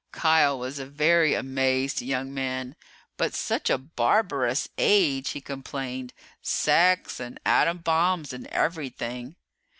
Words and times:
Kial 0.11 0.57
was 0.57 0.79
a 0.79 0.85
very 0.87 1.35
amazed 1.35 2.01
young 2.01 2.33
man. 2.33 2.75
"But 3.17 3.35
such 3.35 3.69
a 3.69 3.77
barbarous 3.77 4.67
age," 4.79 5.29
he 5.29 5.41
complained. 5.41 6.11
"Sex 6.41 7.19
and 7.19 7.39
atom 7.45 7.77
bombs 7.77 8.33
and 8.33 8.47
everything 8.47 9.35